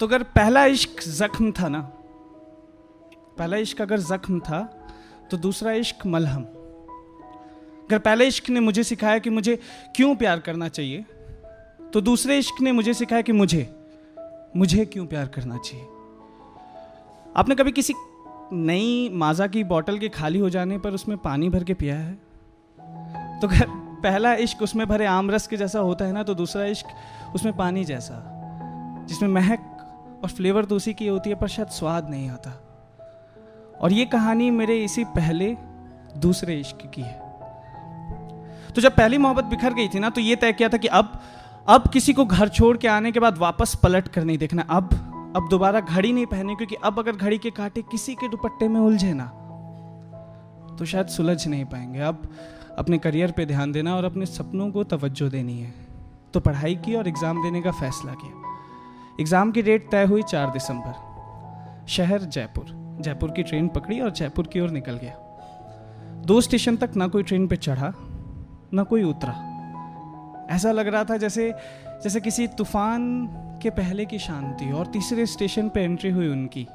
[0.00, 1.80] तो अगर पहला इश्क जख्म था ना,
[3.38, 4.60] पहला इश्क अगर जख्म था
[5.30, 9.56] तो दूसरा इश्क मलहम। अगर पहले इश्क ने मुझे सिखाया कि मुझे
[9.96, 11.04] क्यों प्यार करना चाहिए
[11.92, 13.62] तो दूसरे इश्क ने मुझे सिखाया कि मुझे
[14.56, 15.86] मुझे क्यों प्यार करना चाहिए।
[17.36, 17.94] आपने कभी किसी
[18.52, 22.12] नई माजा की बोतल के खाली हो जाने पर उसमें पानी भर के पिया है?
[23.40, 23.66] तो अगर
[24.02, 27.56] पहला इश्क उसमें भरे आम रस के जैसा होता है ना तो दूसरा इश्क उसमें
[27.56, 28.22] पानी जैसा,
[29.08, 29.74] जिसमें महक
[30.22, 32.50] और फ्लेवर तो उसी की होती है, पर शायद स्वाद नहीं आता।
[33.80, 35.56] और ये कहानी मेरे इसी पहले,
[36.16, 37.26] दूसरे इश्क की है।
[38.68, 41.20] तो जब पहली मोहब्बत बिखर गई थी ना तो ये तय किया था कि अब
[41.68, 44.90] अब किसी को घर छोड़ के आने के बाद वापस पलट कर नहीं देखना। अब
[45.36, 48.80] अब दोबारा घड़ी नहीं पहने क्योंकि अब अगर घड़ी के कांटे किसी के दुपट्टे में
[48.80, 49.26] उलझे ना
[50.78, 52.28] तो शायद सुलझ नहीं पाएँगे। अब
[52.78, 55.72] अपने करियर पे ध्यान देना और अपने सपनों को तवज्जो देनी है।
[56.34, 58.47] तो पढ़ाई की और एग्ज़ाम देने का फैसला किया।
[59.20, 62.66] एग्ज़ाम की डेट तय हुई चार दिसंबर। शहर जयपुर।
[63.00, 65.14] जयपुर की ट्रेन पकड़ी और जयपुर की ओर निकल गया।
[66.26, 67.92] दो स्टेशन तक ना कोई ट्रेन पे चढ़ा,
[68.74, 69.32] ना कोई उतरा।
[70.50, 71.50] ऐसा लग रहा था जैसे
[72.02, 73.28] जैसे किसी तूफ़ान
[73.62, 76.66] के पहले की शांति और तीसरे स्टेशन पे एंट्री हुई उनकी।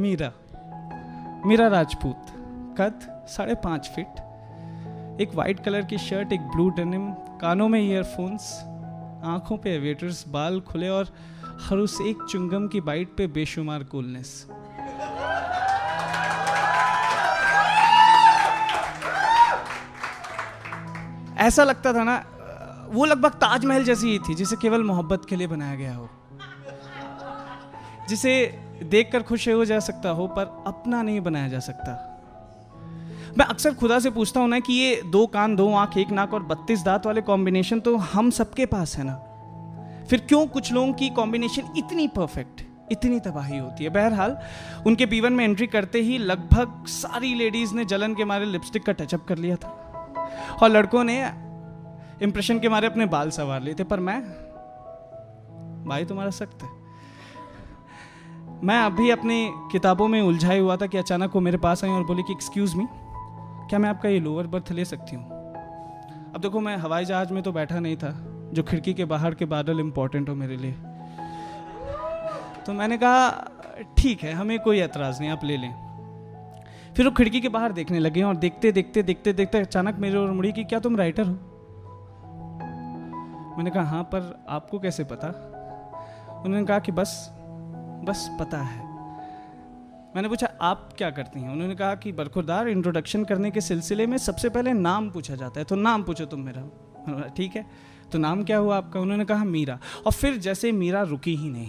[0.00, 0.32] मीरा।
[1.46, 2.34] मीरा राजपूत।
[2.80, 8.58] कद साढ़े पाँच फीट। एक वाइट कलर की शर्ट, एक ब्लू डेनिम, कानों में ईयरफोन्स
[9.24, 11.08] आँखों पे वेटर्स बाल खुले और
[11.60, 14.46] हर उस एक चुंगम की बाइट पे बेशुमार कूलनेस
[21.38, 22.24] ऐसा लगता था ना,
[22.88, 26.08] वो लगभग ताजमहल जैसी ही थी, जिसे केवल मोहब्बत के लिए बनाया गया हो।
[28.08, 32.17] जिसे देखकर खुश हो जा सकता हो, पर अपना नहीं बनाया जा सकता।
[33.38, 36.34] मैं अक्सर खुदा से पूछता हूँ ना कि ये दो कान, दो आँख, एक नाक
[36.34, 39.14] और बत्तीस दांत वाले कॉम्बिनेशन तो हम सबके पास है ना?
[40.10, 42.62] फिर क्यों कुछ लोगों की कॉम्बिनेशन इतनी परफेक्ट
[42.92, 43.90] इतनी तबाही होती है?
[43.90, 44.38] बहरहाल,
[44.86, 48.92] उनके बीवन में एंट्री करते ही लगभग सारी लेडीज़ ने जलन के मारे लिपस्टिक का
[48.92, 49.68] टचअप कर लिया था।
[50.62, 51.24] और लड़कों ने
[52.22, 54.22] इंप्रेशन के मारे अपने बाल सवार लिए थे। पर मैं,
[55.88, 56.68] भाई तुम्हारा सख्त है।
[58.64, 62.04] मैं अभी अपनी किताबों में उलझाई हुआ था कि अचानक वो मेरे पास आई और
[62.04, 62.86] बोली कि एक्सक्यूज़ मी
[63.68, 65.24] क्या मैं आपका ये लोअर बर्थ ले सकती हूँ?
[66.34, 68.14] अब देखो, मैं हवाई जहाज़ में तो बैठा नहीं था,
[68.52, 70.72] जो खिड़की के बाहर के बादल इंपॉर्टेंट हो मेरे लिए।
[72.66, 73.50] तो मैंने कहा,
[73.98, 75.74] ठीक है, हमें कोई एतराज़ नहीं, आप ले लें।
[76.96, 80.30] फिर वो खिड़की के बाहर देखने लगे और देखते देखते देखते देखते अचानक मेरे और
[80.30, 81.32] मुड़ी कि क्या तुम राइटर हो?
[83.56, 85.28] मैंने कहा हाँ पर आपको कैसे पता?
[86.44, 87.32] उन्होंने कहा कि, बस
[88.04, 88.87] बस पता है।
[90.18, 91.50] मैंने पूछा, आप क्या करती हैं?
[91.50, 95.64] उन्होंने कहा कि, बरखुरदार इंट्रोडक्शन करने के सिलसिले में सबसे पहले नाम पूछा जाता है
[95.64, 97.66] तो नाम पूछो तुम मेरा। ठीक है।
[98.12, 99.00] तो नाम क्या हुआ आपका?
[99.00, 101.68] उन्होंने कहा, मीरा। और फिर जैसे मीरा रुकी ही नहीं।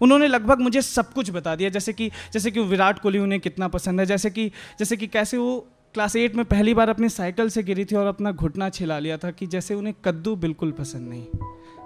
[0.00, 3.68] उन्होंने लगभग मुझे सब कुछ बता दिया, जैसे कि जैसे कि विराट कोहली उन्हें कितना
[3.68, 4.48] पसंद है, जैसे कि
[4.78, 8.06] जैसे कि कैसे वो क्लास एट में पहली बार अपनी साइकिल से गिरी थी और
[8.06, 11.26] अपना घुटना छिला लिया था कि जैसे उन्हें कद्दू बिल्कुल पसंद नहीं।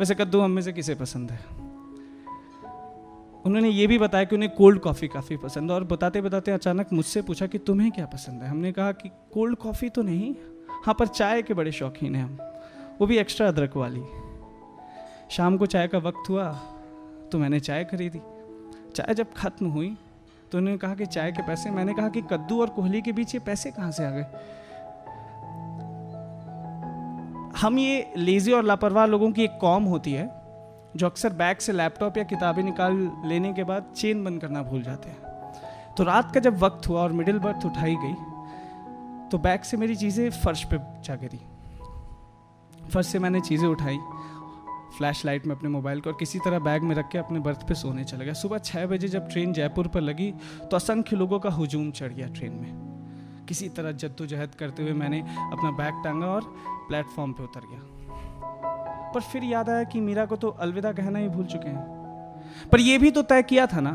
[0.00, 1.59] वैसे कद्दू हम में से किसे पसंद है?
[3.46, 6.92] उन्होंने ये भी बताया कि उन्हें कोल्ड कॉफ़ी काफ़ी पसंद है और बताते बताते अचानक
[6.92, 8.48] मुझसे पूछा कि तुम्हें क्या पसंद है?
[8.48, 10.34] हमने कहा कि कोल्ड कॉफ़ी तो नहीं।
[10.86, 12.38] हाँ पर चाय के बड़े शौकीन हैं हम।
[13.00, 14.02] वो भी एक्स्ट्रा अदरक वाली।
[15.30, 16.52] शाम को चाय का वक्त हुआ
[17.32, 18.20] तो मैंने चाय खरीदी।
[18.94, 19.96] चाय जब ख़त्म हुई
[20.52, 23.34] तो उन्होंने कहा कि चाय के पैसे, मैंने कहा कि कद्दू और कोहली के बीच
[23.34, 24.26] ये पैसे कहाँ से आ गए?
[27.60, 30.39] हम ये लेजी और लापरवाह लोगों की एक कॉम होती है
[30.96, 32.96] जो अक्सर बैग से लैपटॉप या किताबें निकाल
[33.26, 37.02] लेने के बाद चेन बंद करना भूल जाते हैं। तो रात का जब वक्त हुआ
[37.02, 38.14] और मिडिल बर्थ उठाई गई
[39.30, 41.40] तो बैग से मेरी चीज़ें फर्श पे जा गिरी।
[42.90, 43.98] फर्श से मैंने चीज़ें उठाई
[44.96, 47.66] फ्लैश लाइट में अपने मोबाइल को और किसी तरह बैग में रख के अपने बर्थ
[47.68, 50.30] पे सोने चला गया। सुबह छः बजे जब ट्रेन जयपुर पर लगी
[50.62, 55.20] तो असंख्य लोगों का हुजूम चढ़ गया ट्रेन में। किसी तरह जद्दोजहद करते हुए मैंने
[55.20, 56.52] अपना बैग टांगा और
[56.88, 57.80] प्लेटफॉर्म पे उतर गया।
[59.14, 62.80] पर फिर याद आया कि मीरा को तो अलविदा कहना ही भूल चुके हैं। पर
[62.80, 63.92] यह भी तो तय किया था ना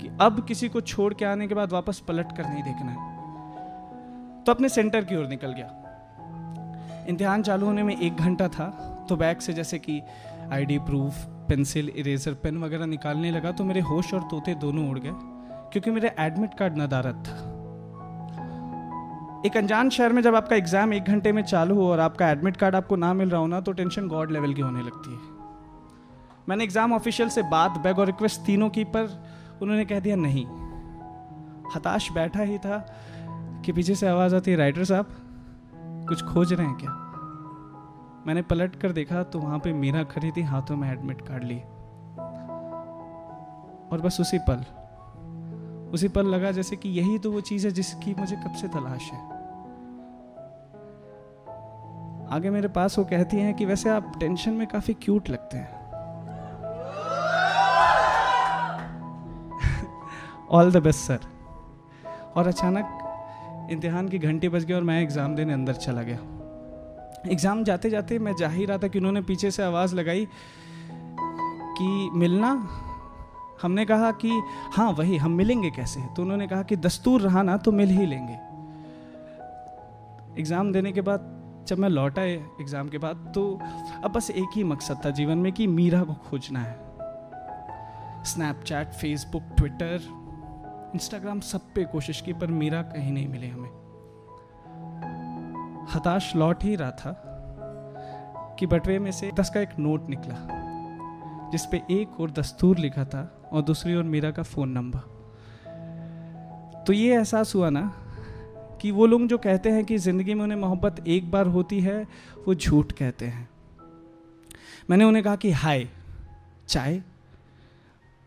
[0.00, 4.44] कि अब किसी को छोड़ के आने के बाद वापस पलट कर नहीं देखना है।
[4.44, 8.68] तो अपने सेंटर की ओर निकल गया। इम्तिहान चालू होने में एक घंटा था
[9.08, 10.00] तो बैग से जैसे कि
[10.52, 14.98] ID proof, pencil, eraser, pen वगैरह निकालने लगा तो मेरे होश और तोते दोनों उड़
[14.98, 15.12] गए,
[15.72, 17.49] क्योंकि मेरा एडमिट कार्ड नदारत था।
[19.46, 22.56] एक अनजान शहर में जब आपका एग्ज़ाम एक घंटे में चालू हो और आपका एडमिट
[22.56, 25.18] कार्ड आपको ना मिल रहा हो ना तो टेंशन गॉड लेवल की होने लगती है।
[26.48, 30.44] मैंने एग्ज़ाम ऑफिशियल से बात, बैग और रिक्वेस्ट तीनों की, पर उन्होंने कह दिया नहीं।
[31.74, 32.78] हताश बैठा ही था
[33.64, 35.06] कि पीछे से आवाज़ आती है, राइटर साहब,
[36.08, 36.90] कुछ खोज रहे हैं क्या?
[38.26, 41.60] मैंने पलट कर देखा तो वहाँ पे मीरा खड़ी थी, हाथों में एडमिट कार्ड लिए
[43.88, 44.64] और बस उसी पल
[45.92, 49.10] उसी पर लगा जैसे कि यही तो वो चीज़ है जिसकी मुझे कब से तलाश
[49.12, 49.18] है।
[52.30, 55.78] आगे मेरे पास वो कहती हैं कि वैसे आप टेंशन में काफ़ी क्यूट लगते हैं।
[60.50, 61.20] ऑल द बेस्ट सर
[62.36, 66.18] और अचानक इम्तिहान की घंटी बज गई और मैं एग्ज़ाम देने अंदर चला गया।
[67.28, 70.26] एग्ज़ाम जाते जाते मैं जा ही रहा था कि उन्होंने पीछे से आवाज़ लगाई
[71.78, 72.54] कि मिलना
[73.62, 74.30] हमने कहा कि
[74.74, 76.00] हाँ वही, हम मिलेंगे कैसे?
[76.16, 78.38] तो उन्होंने कहा कि, दस्तूर रहा ना तो मिल ही लेंगे।
[80.40, 81.26] एग्ज़ाम देने के बाद,
[81.68, 83.42] जब मैं लौटा एग्ज़ाम के बाद तो
[84.04, 86.78] अब बस एक ही मकसद था जीवन में कि मीरा को खोजना है।
[88.24, 90.00] स्नैपचैट फेसबुक ट्विटर
[90.94, 93.68] इंस्टाग्राम सब पे कोशिश की, पर मीरा कहीं नहीं मिले हमें।
[95.94, 97.12] हताश लौट ही रहा था
[98.58, 100.36] कि बटवे में से दस का एक नोट निकला,
[101.52, 103.22] जिस पे एक और दस्तूर लिखा था
[103.52, 105.08] और दूसरी ओर मीरा का फ़ोन नंबर
[106.86, 107.82] तो ये एहसास हुआ ना
[108.82, 112.06] कि वो लोग जो कहते हैं कि ज़िंदगी में उन्हें मोहब्बत एक बार होती है,
[112.48, 113.48] वो झूठ कहते हैं।
[114.90, 115.88] मैंने उन्हें कहा कि, हाय,
[116.68, 117.02] चाय?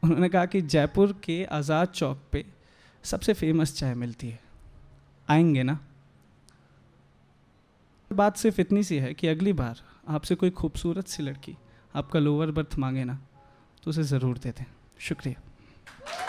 [0.04, 2.46] उन्होंने कहा कि, जयपुर के आज़ाद चौक पे
[3.04, 4.40] सबसे फ़ेमस चाय मिलती है।
[5.30, 5.80] आएँगे ना?
[8.12, 11.58] बात सिर्फ़ इतनी सी है कि अगली बार आपसे कोई खूबसूरत सी लड़की
[11.96, 13.20] आपका लोअर बर्थ मांगे ना
[13.84, 14.66] तो उसे ज़रूर दे दें।
[15.04, 16.23] शुक्रिया।